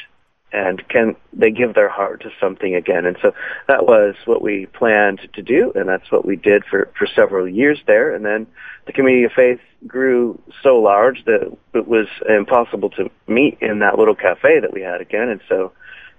and 0.52 0.86
can 0.88 1.16
they 1.32 1.50
give 1.50 1.74
their 1.74 1.88
heart 1.88 2.22
to 2.22 2.30
something 2.40 2.74
again? 2.74 3.06
And 3.06 3.16
so 3.22 3.32
that 3.68 3.86
was 3.86 4.16
what 4.24 4.42
we 4.42 4.66
planned 4.66 5.28
to 5.34 5.42
do, 5.42 5.72
and 5.74 5.88
that's 5.88 6.10
what 6.10 6.24
we 6.24 6.36
did 6.36 6.64
for, 6.64 6.90
for 6.98 7.06
several 7.06 7.48
years 7.48 7.78
there. 7.86 8.14
And 8.14 8.24
then 8.24 8.46
the 8.86 8.92
community 8.92 9.24
of 9.24 9.32
faith 9.32 9.60
grew 9.86 10.40
so 10.62 10.78
large 10.78 11.24
that 11.24 11.56
it 11.74 11.88
was 11.88 12.06
impossible 12.28 12.90
to 12.90 13.10
meet 13.26 13.58
in 13.60 13.78
that 13.80 13.98
little 13.98 14.14
cafe 14.14 14.60
that 14.60 14.72
we 14.72 14.82
had 14.82 15.00
again. 15.00 15.28
And 15.28 15.40
so 15.48 15.72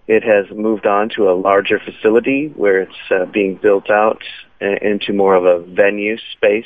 it 0.07 0.23
has 0.23 0.45
moved 0.55 0.85
on 0.85 1.09
to 1.15 1.29
a 1.29 1.33
larger 1.33 1.79
facility 1.79 2.47
where 2.55 2.81
it's 2.81 3.11
uh, 3.11 3.25
being 3.25 3.55
built 3.55 3.89
out 3.89 4.23
into 4.59 5.13
more 5.13 5.35
of 5.35 5.45
a 5.45 5.59
venue 5.59 6.17
space 6.33 6.65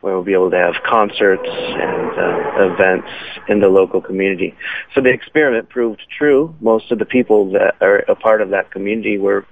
where 0.00 0.14
we'll 0.14 0.24
be 0.24 0.32
able 0.32 0.50
to 0.50 0.56
have 0.56 0.74
concerts 0.84 1.46
and 1.46 2.18
uh, 2.18 2.72
events 2.72 3.08
in 3.48 3.60
the 3.60 3.68
local 3.68 4.00
community. 4.00 4.54
So 4.94 5.02
the 5.02 5.10
experiment 5.10 5.68
proved 5.68 6.02
true. 6.16 6.54
Most 6.60 6.90
of 6.90 6.98
the 6.98 7.04
people 7.04 7.52
that 7.52 7.76
are 7.80 7.98
a 8.08 8.14
part 8.14 8.40
of 8.40 8.50
that 8.50 8.70
community 8.70 9.18
were 9.18 9.46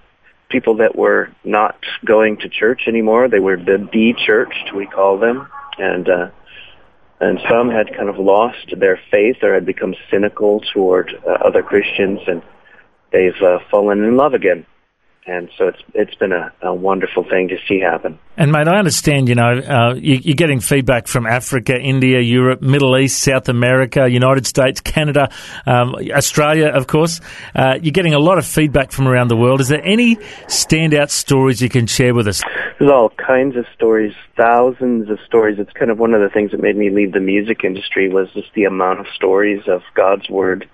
people 0.49 0.77
that 0.77 0.97
were 0.97 1.31
not 1.45 1.77
going 2.05 2.39
to 2.39 2.49
church 2.49 2.85
anymore. 2.87 3.29
They 3.29 3.41
were 3.41 3.59
the 3.59 3.77
de-churched, 3.93 4.75
we 4.75 4.87
call 4.87 5.19
them, 5.19 5.49
and 5.77 6.09
uh, 6.09 6.31
and 7.21 7.39
some 7.49 7.71
had 7.71 7.95
kind 7.97 8.09
of 8.09 8.19
lost 8.19 8.75
their 8.79 9.01
faith 9.11 9.37
or 9.43 9.55
had 9.55 9.67
become 9.67 9.95
cynical 10.11 10.61
toward 10.73 11.13
uh, 11.27 11.31
other 11.45 11.63
Christians, 11.63 12.21
and 12.27 12.43
they've 13.13 13.41
uh, 13.43 13.59
fallen 13.71 14.05
in 14.05 14.17
love 14.17 14.35
again 14.35 14.67
and 15.29 15.51
so 15.59 15.69
it's 15.69 15.83
it's 15.95 16.15
been 16.15 16.33
a, 16.33 16.53
a, 16.63 16.75
wonderful 16.75 17.23
thing 17.23 17.49
to 17.49 17.57
see 17.69 17.81
happen. 17.81 18.19
And 18.37 18.51
mate, 18.51 18.67
I 18.67 18.79
understand. 18.79 19.29
You 19.29 19.35
know, 19.35 19.59
uh, 19.59 19.95
you, 19.95 20.33
are 20.33 20.37
getting 20.37 20.61
feedback 20.61 21.07
from 21.07 21.27
Africa, 21.27 21.79
India, 21.79 22.21
Europe, 22.21 22.63
Middle 22.63 22.97
East, 22.97 23.23
South 23.23 23.49
America, 23.49 24.09
United 24.09 24.47
States, 24.47 24.81
Canada, 24.81 25.29
um, 25.67 25.95
Australia, 26.15 26.69
of 26.69 26.87
course. 26.87 27.21
Uh, 27.55 27.79
you're 27.83 27.93
getting 27.93 28.15
a 28.15 28.19
lot 28.19 28.39
of 28.39 28.47
feedback 28.47 28.91
from 28.91 29.07
around 29.07 29.29
the 29.29 29.37
world. 29.37 29.61
Is 29.61 29.69
there 29.69 29.85
any 29.85 30.17
standout 30.47 31.11
stories 31.11 31.61
you 31.61 31.69
can 31.69 31.87
share 31.87 32.15
with 32.15 32.27
us? 32.27 32.43
There's 32.79 32.91
all 32.91 33.11
kinds 33.11 33.57
of 33.57 33.67
stories, 33.75 34.15
thousands 34.37 35.11
of 35.11 35.19
stories. 35.27 35.59
It's 35.59 35.73
kind 35.73 35.91
of 35.91 35.99
one 35.99 36.15
of 36.15 36.23
the 36.23 36.31
things 36.31 36.53
that 36.53 36.61
made 36.61 36.77
me 36.77 36.91
leave 36.91 37.13
the 37.13 37.21
music 37.21 37.65
industry 37.65 38.09
was 38.09 38.33
just 38.33 38.49
the 38.55 38.65
amount 38.65 39.01
of 39.01 39.07
stories 39.15 39.63
of 39.69 39.83
God's 39.95 40.29
word 40.31 40.69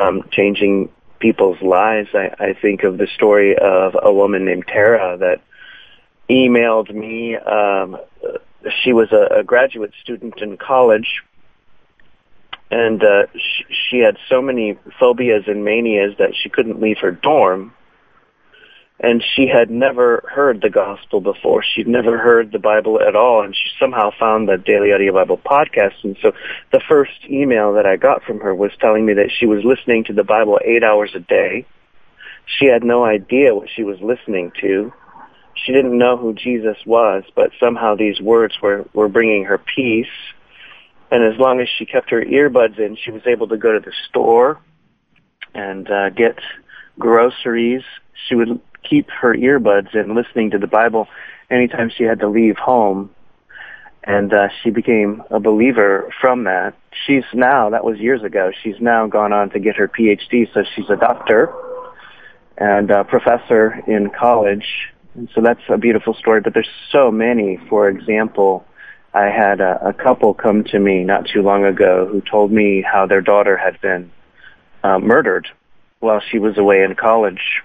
um, 0.00 0.22
changing 0.32 0.88
people's 1.24 1.62
lives. 1.62 2.10
I, 2.12 2.34
I 2.38 2.52
think 2.52 2.82
of 2.82 2.98
the 2.98 3.06
story 3.06 3.56
of 3.56 3.96
a 4.02 4.12
woman 4.12 4.44
named 4.44 4.66
Tara 4.68 5.16
that 5.16 5.40
emailed 6.28 6.94
me. 6.94 7.34
Um, 7.34 7.96
she 8.82 8.92
was 8.92 9.10
a, 9.10 9.38
a 9.38 9.42
graduate 9.42 9.92
student 10.02 10.42
in 10.42 10.58
college, 10.58 11.22
and 12.70 13.02
uh, 13.02 13.22
she, 13.32 13.64
she 13.70 13.98
had 14.00 14.18
so 14.28 14.42
many 14.42 14.76
phobias 15.00 15.44
and 15.46 15.64
manias 15.64 16.12
that 16.18 16.34
she 16.34 16.50
couldn't 16.50 16.82
leave 16.82 16.98
her 16.98 17.10
dorm 17.10 17.72
and 19.00 19.22
she 19.34 19.48
had 19.48 19.70
never 19.70 20.24
heard 20.32 20.60
the 20.60 20.70
gospel 20.70 21.20
before. 21.20 21.62
She'd 21.62 21.88
never 21.88 22.16
heard 22.16 22.52
the 22.52 22.60
Bible 22.60 23.00
at 23.00 23.16
all, 23.16 23.42
and 23.42 23.54
she 23.54 23.70
somehow 23.78 24.10
found 24.18 24.48
the 24.48 24.56
Daily 24.56 24.92
Audio 24.92 25.12
Bible 25.12 25.38
podcast. 25.38 26.04
And 26.04 26.16
so 26.22 26.32
the 26.70 26.80
first 26.88 27.12
email 27.28 27.72
that 27.74 27.86
I 27.86 27.96
got 27.96 28.22
from 28.22 28.40
her 28.40 28.54
was 28.54 28.70
telling 28.78 29.04
me 29.04 29.14
that 29.14 29.30
she 29.36 29.46
was 29.46 29.64
listening 29.64 30.04
to 30.04 30.12
the 30.12 30.22
Bible 30.22 30.60
eight 30.64 30.84
hours 30.84 31.10
a 31.14 31.20
day. 31.20 31.66
She 32.46 32.66
had 32.66 32.84
no 32.84 33.04
idea 33.04 33.54
what 33.54 33.68
she 33.74 33.82
was 33.82 34.00
listening 34.00 34.52
to. 34.60 34.92
She 35.56 35.72
didn't 35.72 35.96
know 35.96 36.16
who 36.16 36.32
Jesus 36.32 36.76
was, 36.86 37.24
but 37.34 37.50
somehow 37.58 37.96
these 37.96 38.20
words 38.20 38.54
were, 38.62 38.86
were 38.92 39.08
bringing 39.08 39.44
her 39.44 39.58
peace. 39.58 40.06
And 41.10 41.22
as 41.24 41.38
long 41.38 41.60
as 41.60 41.68
she 41.68 41.84
kept 41.86 42.10
her 42.10 42.22
earbuds 42.22 42.78
in, 42.78 42.96
she 42.96 43.10
was 43.10 43.22
able 43.26 43.48
to 43.48 43.56
go 43.56 43.72
to 43.72 43.80
the 43.80 43.92
store 44.08 44.60
and 45.52 45.90
uh, 45.90 46.10
get 46.10 46.38
groceries. 46.98 47.82
She 48.28 48.34
would 48.34 48.60
keep 48.88 49.10
her 49.10 49.34
earbuds 49.34 49.94
in 49.94 50.14
listening 50.14 50.50
to 50.50 50.58
the 50.58 50.66
Bible 50.66 51.08
anytime 51.50 51.90
she 51.90 52.04
had 52.04 52.20
to 52.20 52.28
leave 52.28 52.56
home. 52.56 53.10
And 54.02 54.32
uh, 54.34 54.48
she 54.62 54.70
became 54.70 55.22
a 55.30 55.40
believer 55.40 56.12
from 56.20 56.44
that. 56.44 56.74
She's 57.06 57.24
now, 57.32 57.70
that 57.70 57.84
was 57.84 57.98
years 57.98 58.22
ago, 58.22 58.52
she's 58.62 58.78
now 58.78 59.06
gone 59.06 59.32
on 59.32 59.50
to 59.50 59.58
get 59.58 59.76
her 59.76 59.88
PhD, 59.88 60.52
so 60.52 60.62
she's 60.74 60.90
a 60.90 60.96
doctor 60.96 61.52
and 62.58 62.90
a 62.90 63.04
professor 63.04 63.82
in 63.86 64.10
college. 64.10 64.92
And 65.14 65.28
so 65.34 65.40
that's 65.40 65.62
a 65.68 65.78
beautiful 65.78 66.14
story, 66.14 66.40
but 66.40 66.52
there's 66.52 66.68
so 66.90 67.10
many. 67.10 67.58
For 67.68 67.88
example, 67.88 68.66
I 69.14 69.26
had 69.26 69.60
a, 69.60 69.88
a 69.88 69.92
couple 69.94 70.34
come 70.34 70.64
to 70.64 70.78
me 70.78 71.04
not 71.04 71.26
too 71.26 71.40
long 71.40 71.64
ago 71.64 72.06
who 72.06 72.20
told 72.20 72.52
me 72.52 72.82
how 72.82 73.06
their 73.06 73.22
daughter 73.22 73.56
had 73.56 73.80
been 73.80 74.10
uh, 74.82 74.98
murdered 74.98 75.48
while 76.00 76.20
she 76.20 76.38
was 76.38 76.58
away 76.58 76.82
in 76.82 76.94
college 76.94 77.62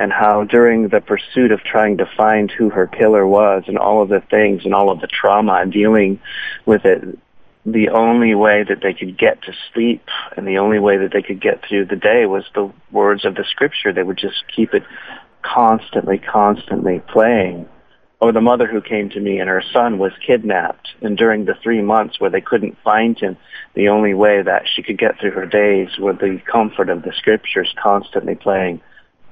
and 0.00 0.10
how 0.10 0.44
during 0.44 0.88
the 0.88 1.02
pursuit 1.02 1.52
of 1.52 1.60
trying 1.60 1.98
to 1.98 2.06
find 2.16 2.50
who 2.50 2.70
her 2.70 2.86
killer 2.86 3.26
was 3.26 3.64
and 3.66 3.76
all 3.76 4.00
of 4.00 4.08
the 4.08 4.22
things 4.30 4.64
and 4.64 4.74
all 4.74 4.90
of 4.90 5.02
the 5.02 5.06
trauma 5.06 5.52
and 5.60 5.70
dealing 5.70 6.18
with 6.64 6.86
it, 6.86 7.18
the 7.66 7.90
only 7.90 8.34
way 8.34 8.64
that 8.66 8.80
they 8.82 8.94
could 8.94 9.18
get 9.18 9.42
to 9.42 9.52
sleep 9.74 10.02
and 10.38 10.48
the 10.48 10.56
only 10.56 10.78
way 10.78 10.96
that 10.96 11.12
they 11.12 11.20
could 11.20 11.38
get 11.38 11.62
through 11.68 11.84
the 11.84 11.96
day 11.96 12.24
was 12.24 12.44
the 12.54 12.72
words 12.90 13.26
of 13.26 13.34
the 13.34 13.44
scripture. 13.44 13.92
They 13.92 14.02
would 14.02 14.16
just 14.16 14.42
keep 14.56 14.72
it 14.72 14.84
constantly, 15.42 16.16
constantly 16.16 17.02
playing. 17.12 17.68
or 18.22 18.32
the 18.32 18.40
mother 18.40 18.66
who 18.66 18.80
came 18.80 19.10
to 19.10 19.20
me 19.20 19.38
and 19.38 19.50
her 19.50 19.62
son 19.70 19.98
was 19.98 20.12
kidnapped 20.26 20.88
and 21.02 21.18
during 21.18 21.44
the 21.44 21.58
three 21.62 21.82
months 21.82 22.18
where 22.18 22.30
they 22.30 22.40
couldn't 22.40 22.76
find 22.82 23.18
him 23.18 23.36
the 23.74 23.88
only 23.88 24.14
way 24.14 24.40
that 24.40 24.62
she 24.66 24.82
could 24.82 24.98
get 24.98 25.18
through 25.18 25.30
her 25.30 25.46
days 25.46 25.88
were 25.98 26.14
the 26.14 26.40
comfort 26.50 26.88
of 26.88 27.02
the 27.02 27.12
scriptures 27.12 27.74
constantly 27.82 28.34
playing 28.34 28.80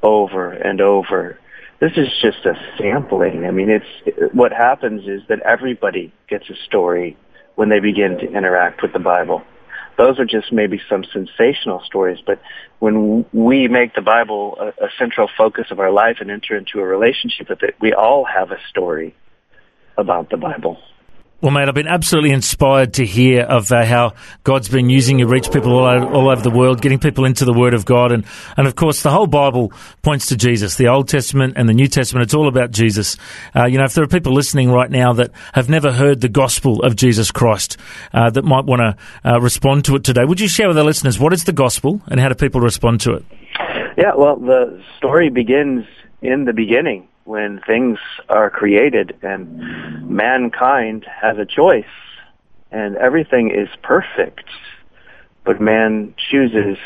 over 0.02 0.50
and 0.52 0.80
over 0.80 1.38
this 1.80 1.92
is 1.96 2.08
just 2.20 2.44
a 2.44 2.54
sampling 2.76 3.44
i 3.44 3.50
mean 3.50 3.70
it's 3.70 4.34
what 4.34 4.52
happens 4.52 5.06
is 5.06 5.22
that 5.28 5.40
everybody 5.40 6.12
gets 6.28 6.48
a 6.50 6.56
story 6.66 7.16
when 7.56 7.68
they 7.68 7.80
begin 7.80 8.18
to 8.18 8.30
interact 8.32 8.82
with 8.82 8.92
the 8.92 8.98
bible 8.98 9.42
those 9.98 10.20
are 10.20 10.24
just 10.24 10.52
maybe 10.52 10.80
some 10.88 11.04
sensational 11.04 11.82
stories. 11.84 12.20
But 12.24 12.40
when 12.78 13.26
we 13.32 13.66
make 13.66 13.94
the 13.94 14.00
Bible 14.00 14.56
a, 14.58 14.84
a 14.84 14.88
central 14.96 15.28
focus 15.36 15.66
of 15.70 15.80
our 15.80 15.90
life 15.90 16.18
and 16.20 16.30
enter 16.30 16.56
into 16.56 16.78
a 16.78 16.84
relationship 16.84 17.48
with 17.50 17.62
it, 17.64 17.74
we 17.80 17.92
all 17.92 18.24
have 18.24 18.52
a 18.52 18.58
story 18.70 19.14
about 19.98 20.30
the 20.30 20.36
Bible. 20.36 20.78
Well, 21.40 21.52
mate, 21.52 21.68
I've 21.68 21.74
been 21.74 21.86
absolutely 21.86 22.32
inspired 22.32 22.94
to 22.94 23.06
hear 23.06 23.42
of 23.42 23.70
uh, 23.70 23.84
how 23.84 24.14
God's 24.42 24.68
been 24.68 24.90
using 24.90 25.20
you 25.20 25.26
to 25.26 25.30
reach 25.30 25.52
people 25.52 25.72
all 25.72 25.84
over, 25.84 26.04
all 26.12 26.28
over, 26.30 26.42
the 26.42 26.50
world, 26.50 26.82
getting 26.82 26.98
people 26.98 27.24
into 27.24 27.44
the 27.44 27.52
Word 27.52 27.74
of 27.74 27.84
God. 27.84 28.10
And, 28.10 28.24
and 28.56 28.66
of 28.66 28.74
course, 28.74 29.02
the 29.02 29.12
whole 29.12 29.28
Bible 29.28 29.72
points 30.02 30.26
to 30.26 30.36
Jesus. 30.36 30.74
The 30.74 30.88
Old 30.88 31.06
Testament 31.06 31.54
and 31.56 31.68
the 31.68 31.74
New 31.74 31.86
Testament, 31.86 32.24
it's 32.24 32.34
all 32.34 32.48
about 32.48 32.72
Jesus. 32.72 33.16
Uh, 33.54 33.66
you 33.66 33.78
know, 33.78 33.84
if 33.84 33.94
there 33.94 34.02
are 34.02 34.08
people 34.08 34.32
listening 34.32 34.72
right 34.72 34.90
now 34.90 35.12
that 35.12 35.30
have 35.52 35.68
never 35.68 35.92
heard 35.92 36.22
the 36.22 36.28
gospel 36.28 36.82
of 36.82 36.96
Jesus 36.96 37.30
Christ, 37.30 37.76
uh, 38.12 38.30
that 38.30 38.44
might 38.44 38.64
want 38.64 38.80
to 38.80 38.96
uh, 39.24 39.38
respond 39.38 39.84
to 39.84 39.94
it 39.94 40.02
today, 40.02 40.24
would 40.24 40.40
you 40.40 40.48
share 40.48 40.66
with 40.66 40.76
our 40.76 40.84
listeners 40.84 41.20
what 41.20 41.32
is 41.32 41.44
the 41.44 41.52
gospel 41.52 42.02
and 42.08 42.18
how 42.18 42.28
do 42.28 42.34
people 42.34 42.60
respond 42.60 43.00
to 43.02 43.12
it? 43.12 43.24
Yeah, 43.96 44.16
well, 44.16 44.34
the 44.40 44.82
story 44.96 45.30
begins 45.30 45.84
in 46.20 46.46
the 46.46 46.52
beginning 46.52 47.06
when 47.28 47.60
things 47.66 47.98
are 48.30 48.48
created 48.48 49.14
and 49.20 50.08
mankind 50.08 51.04
has 51.20 51.36
a 51.36 51.44
choice 51.44 51.84
and 52.70 52.96
everything 52.96 53.50
is 53.50 53.68
perfect, 53.82 54.46
but 55.44 55.60
man 55.60 56.14
chooses 56.30 56.78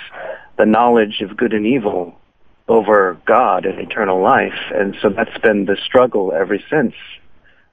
the 0.58 0.66
knowledge 0.66 1.20
of 1.20 1.36
good 1.36 1.52
and 1.52 1.64
evil 1.64 2.18
over 2.66 3.16
God 3.24 3.64
and 3.66 3.78
eternal 3.78 4.20
life. 4.20 4.58
And 4.74 4.96
so 5.00 5.10
that's 5.10 5.38
been 5.38 5.66
the 5.66 5.76
struggle 5.76 6.32
ever 6.32 6.58
since. 6.68 6.94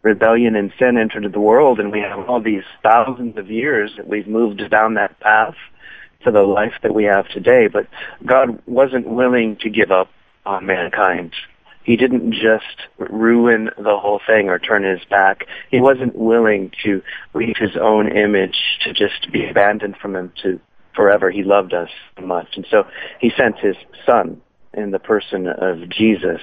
Rebellion 0.04 0.56
and 0.56 0.72
sin 0.78 0.96
entered 0.96 1.34
the 1.34 1.40
world 1.40 1.80
and 1.80 1.92
we 1.92 2.02
have 2.02 2.30
all 2.30 2.40
these 2.40 2.64
thousands 2.84 3.36
of 3.38 3.50
years 3.50 3.92
that 3.98 4.08
we've 4.08 4.28
moved 4.28 4.62
down 4.70 4.94
that 4.94 5.20
path 5.20 5.56
to 6.24 6.30
the 6.32 6.44
life 6.44 6.76
that 6.84 6.94
we 6.94 7.06
have 7.06 7.28
today. 7.30 7.66
But 7.66 7.88
God 8.24 8.62
wasn't 8.68 9.08
willing 9.08 9.56
to 9.62 9.72
give 9.72 9.92
up 9.92 10.12
on 10.46 10.68
mankind 10.68 11.34
he 11.90 11.96
didn't 11.96 12.34
just 12.34 12.88
ruin 13.00 13.72
the 13.76 13.98
whole 13.98 14.22
thing 14.28 14.48
or 14.48 14.60
turn 14.60 14.84
his 14.84 15.04
back. 15.10 15.48
He 15.72 15.82
wasn't 15.82 16.16
willing 16.16 16.72
to 16.84 17.02
leave 17.34 17.58
his 17.58 17.76
own 17.76 18.16
image 18.16 18.78
to 18.84 18.94
just 18.94 19.32
be 19.32 19.50
abandoned 19.50 19.98
from 19.98 20.16
him 20.16 20.32
to 20.44 20.60
forever. 20.96 21.32
He 21.32 21.42
loved 21.42 21.74
us 21.74 21.90
so 22.16 22.28
much. 22.28 22.50
And 22.58 22.68
so 22.70 22.86
he 23.20 23.32
sent 23.36 23.58
his 23.58 23.76
son 24.06 24.40
in 24.72 24.92
the 24.92 25.00
person 25.00 25.48
of 25.48 25.90
Jesus 25.90 26.42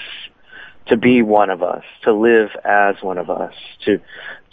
to 0.88 0.96
be 0.96 1.22
one 1.22 1.50
of 1.50 1.62
us, 1.62 1.84
to 2.02 2.12
live 2.12 2.50
as 2.64 2.96
one 3.00 3.16
of 3.16 3.30
us, 3.30 3.54
to 3.84 4.00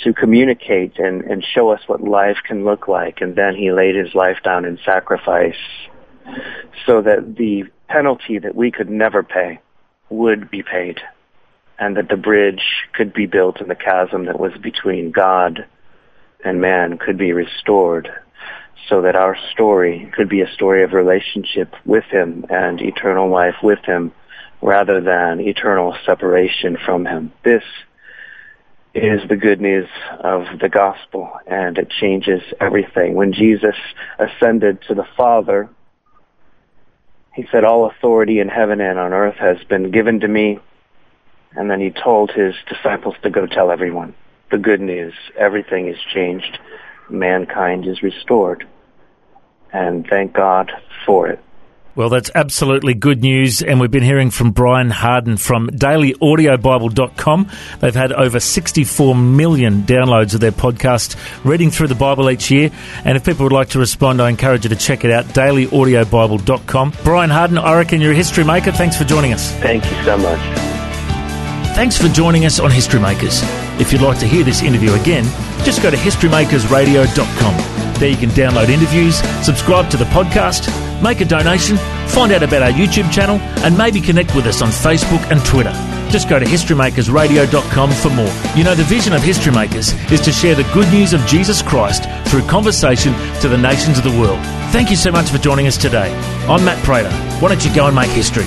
to 0.04 0.14
communicate 0.14 1.00
and, 1.00 1.24
and 1.24 1.44
show 1.44 1.72
us 1.72 1.82
what 1.88 2.02
life 2.02 2.38
can 2.46 2.66
look 2.66 2.88
like. 2.88 3.20
And 3.20 3.36
then 3.36 3.56
he 3.56 3.72
laid 3.72 3.96
his 3.96 4.14
life 4.14 4.44
down 4.44 4.64
in 4.64 4.78
sacrifice 4.86 5.56
so 6.86 7.02
that 7.02 7.36
the 7.36 7.64
penalty 7.88 8.38
that 8.38 8.54
we 8.54 8.70
could 8.70 8.92
never 8.92 9.24
pay 9.24 9.60
would 10.18 10.50
be 10.50 10.64
paid 10.64 11.00
and 11.80 11.98
that 11.98 12.10
the 12.10 12.18
bridge 12.18 12.64
could 12.94 13.14
be 13.14 13.26
built 13.26 13.60
and 13.60 13.70
the 13.70 13.76
chasm 13.76 14.26
that 14.26 14.40
was 14.40 14.54
between 14.62 15.12
God 15.12 15.66
and 16.44 16.62
man 16.62 16.98
could 16.98 17.18
be 17.18 17.34
restored 17.34 18.10
so 18.88 19.02
that 19.02 19.16
our 19.16 19.38
story 19.52 20.12
could 20.14 20.30
be 20.30 20.42
a 20.42 20.52
story 20.54 20.84
of 20.84 20.94
relationship 20.94 21.74
with 21.86 22.04
him 22.06 22.46
and 22.50 22.82
eternal 22.82 23.30
life 23.30 23.56
with 23.64 23.80
him 23.86 24.12
rather 24.62 25.02
than 25.02 25.40
eternal 25.40 25.96
separation 26.06 26.78
from 26.86 27.06
him. 27.06 27.32
This 27.44 27.64
is 28.94 29.28
the 29.28 29.36
good 29.36 29.60
news 29.60 29.90
of 30.20 30.60
the 30.60 30.70
gospel 30.70 31.32
and 31.48 31.78
it 31.78 31.90
changes 31.90 32.42
everything. 32.60 33.16
When 33.16 33.34
Jesus 33.34 33.76
ascended 34.20 34.82
to 34.84 34.94
the 34.94 35.08
Father, 35.18 35.70
he 37.34 37.48
said, 37.52 37.64
all 37.64 37.86
authority 37.86 38.40
in 38.40 38.48
heaven 38.48 38.80
and 38.80 39.00
on 39.00 39.14
earth 39.14 39.38
has 39.38 39.58
been 39.64 39.92
given 39.92 40.20
to 40.20 40.28
me. 40.28 40.60
And 41.56 41.70
then 41.70 41.80
he 41.80 41.92
told 41.92 42.32
his 42.32 42.56
disciples 42.68 43.16
to 43.24 43.30
go 43.30 43.46
tell 43.46 43.72
everyone 43.72 44.16
the 44.52 44.58
good 44.58 44.82
news. 44.82 45.14
Everything 45.38 45.88
is 45.88 45.98
changed. 46.14 46.60
Mankind 47.10 47.88
is 47.88 48.04
restored. 48.04 48.68
And 49.72 50.06
thank 50.08 50.34
God 50.34 50.72
for 51.06 51.28
it. 51.28 51.40
Well, 51.96 52.10
that's 52.10 52.32
absolutely 52.34 52.96
good 52.96 53.22
news. 53.22 53.62
And 53.62 53.80
we've 53.80 53.92
been 53.92 54.04
hearing 54.04 54.32
from 54.32 54.52
Brian 54.52 54.90
Hardin 54.90 55.38
from 55.38 55.70
dailyaudiobible.com. 55.70 57.52
They've 57.80 57.96
had 57.96 58.12
over 58.12 58.40
64 58.40 59.16
million 59.16 59.84
downloads 59.84 60.34
of 60.34 60.40
their 60.40 60.52
podcast, 60.52 61.16
reading 61.46 61.70
through 61.70 61.88
the 61.88 61.96
Bible 61.96 62.30
each 62.32 62.50
year. 62.50 62.72
And 63.06 63.16
if 63.16 63.24
people 63.26 63.44
would 63.44 63.52
like 63.52 63.70
to 63.70 63.80
respond, 63.80 64.22
I 64.22 64.30
encourage 64.30 64.64
you 64.64 64.70
to 64.70 64.76
check 64.76 65.06
it 65.06 65.12
out, 65.12 65.26
dailyaudiobible.com. 65.26 66.94
Brian 67.04 67.30
Hardin, 67.30 67.60
I 67.60 67.76
reckon 67.78 68.02
you're 68.02 68.14
a 68.14 68.16
history 68.16 68.44
maker. 68.44 68.72
Thanks 68.72 68.98
for 68.98 69.04
joining 69.04 69.34
us. 69.34 69.52
Thank 69.58 69.86
you 69.86 70.04
so 70.04 70.18
much. 70.18 70.40
Thanks 71.76 71.98
for 71.98 72.08
joining 72.08 72.46
us 72.46 72.60
on 72.60 72.70
History 72.70 73.00
Makers. 73.00 73.42
If 73.80 73.92
you'd 73.92 74.04
like 74.04 74.20
to 74.20 74.28
hear 74.28 74.44
this 74.44 74.62
interview 74.62 74.94
again, 74.94 75.24
just 75.64 75.82
go 75.82 75.90
to 75.90 75.98
historymakersradio.com. 75.98 77.94
There 78.00 78.10
you 78.10 78.18
can 78.18 78.30
download 78.30 78.70
interviews, 78.70 79.18
subscribe 79.44 79.90
to 79.90 79.98
the 79.98 80.06
podcast, 80.06 80.70
make 81.04 81.22
a 81.22 81.26
donation, 81.26 81.78
find 82.08 82.32
out 82.32 82.42
about 82.42 82.64
our 82.64 82.72
YouTube 82.72 83.12
channel, 83.12 83.38
and 83.64 83.78
maybe 83.78 84.00
connect 84.02 84.34
with 84.36 84.46
us 84.48 84.62
on 84.62 84.70
Facebook 84.70 85.22
and 85.30 85.44
Twitter. 85.46 85.74
Just 86.10 86.30
go 86.30 86.40
to 86.40 86.46
historymakersradio.com 86.46 87.92
for 87.92 88.10
more. 88.10 88.32
You 88.56 88.64
know, 88.64 88.76
the 88.76 88.84
vision 88.84 89.14
of 89.14 89.22
History 89.22 89.52
Makers 89.52 89.94
is 90.12 90.22
to 90.22 90.32
share 90.32 90.56
the 90.56 90.70
good 90.74 90.88
news 90.94 91.12
of 91.12 91.26
Jesus 91.26 91.62
Christ 91.62 92.06
through 92.30 92.48
conversation 92.48 93.14
to 93.42 93.50
the 93.50 93.58
nations 93.58 93.98
of 93.98 94.04
the 94.04 94.18
world. 94.20 94.40
Thank 94.72 94.90
you 94.90 94.96
so 94.96 95.12
much 95.12 95.30
for 95.30 95.38
joining 95.38 95.68
us 95.68 95.78
today. 95.78 96.14
I'm 96.48 96.64
Matt 96.64 96.84
Prater. 96.84 97.12
Why 97.40 97.50
don't 97.50 97.66
you 97.66 97.74
go 97.76 97.88
and 97.88 97.96
make 97.96 98.10
history? 98.10 98.46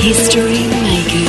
History 0.00 0.68
Makers. 0.82 1.23